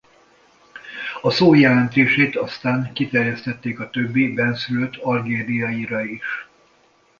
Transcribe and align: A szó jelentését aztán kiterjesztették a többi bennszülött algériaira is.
A 1.21 1.29
szó 1.31 1.53
jelentését 1.53 2.35
aztán 2.35 2.93
kiterjesztették 2.93 3.79
a 3.79 3.89
többi 3.89 4.33
bennszülött 4.33 4.95
algériaira 4.95 6.05
is. 6.05 6.25